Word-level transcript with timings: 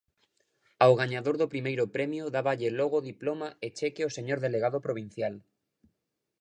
Ao 0.83 0.93
gañador 1.01 1.35
do 1.41 1.51
primeiro 1.53 1.85
premio 1.95 2.25
dáballe 2.35 2.69
logo 2.79 3.05
diploma 3.11 3.47
e 3.65 3.67
cheque 3.77 4.07
o 4.09 4.13
señor 4.17 4.39
delegado 4.45 4.77
provincial. 4.85 5.33